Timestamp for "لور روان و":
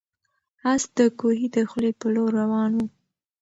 2.15-2.79